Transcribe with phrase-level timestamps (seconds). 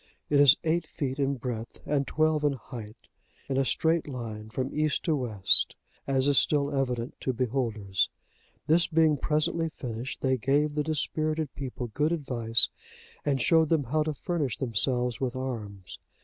[0.31, 3.07] It is eight feet in breadth, and twelve in height,
[3.47, 5.75] in a straight line from east to west,
[6.07, 8.09] as is still evident to beholders.
[8.65, 12.69] This being presently finished, they gave the dispirited people good advice,
[13.23, 15.99] and showed them how to furnish themselves with arms.